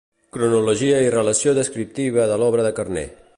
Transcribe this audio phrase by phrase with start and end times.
[0.37, 3.07] «Cronologia i relació descriptiva de l'obra de Carner».